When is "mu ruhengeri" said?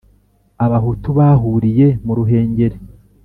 2.05-2.77